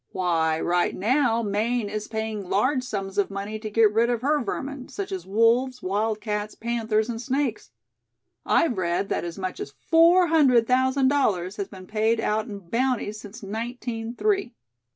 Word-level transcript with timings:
"Why, 0.13 0.59
right 0.59 0.95
now, 0.95 1.43
Maine 1.43 1.87
is 1.87 2.07
paying 2.07 2.49
large 2.49 2.81
sums 2.83 3.19
of 3.19 3.29
money 3.29 3.59
to 3.59 3.69
get 3.69 3.93
rid 3.93 4.09
of 4.09 4.23
her 4.23 4.43
vermin, 4.43 4.89
such 4.89 5.11
as 5.11 5.27
wolves, 5.27 5.83
wildcats, 5.83 6.55
panthers 6.55 7.07
and 7.07 7.21
snakes. 7.21 7.69
I've 8.43 8.79
read 8.79 9.09
that 9.09 9.23
as 9.23 9.37
much 9.37 9.59
as 9.59 9.69
four 9.91 10.25
hundred 10.29 10.65
thousand 10.65 11.09
dollars 11.09 11.57
has 11.57 11.67
been 11.67 11.85
paid 11.85 12.19
out 12.19 12.47
in 12.47 12.67
bounties 12.71 13.19
since 13.21 13.43
nineteen 13.43 14.15
three." 14.15 14.55